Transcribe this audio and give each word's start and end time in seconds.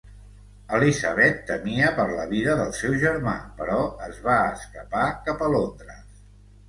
Elizabeth 0.75 1.43
temia 1.49 1.91
per 1.99 2.07
la 2.13 2.25
vida 2.33 2.55
del 2.61 2.73
seu 2.77 2.95
germà, 3.03 3.35
però 3.61 3.77
es 4.09 4.19
va 4.31 4.39
escapar 4.57 5.05
cap 5.29 5.45
a 5.45 5.53
Londres. 5.59 6.23